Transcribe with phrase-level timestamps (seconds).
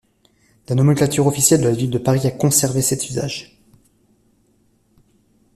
[0.67, 3.59] La nomenclature officielle de la ville de Paris a conservé cet usage.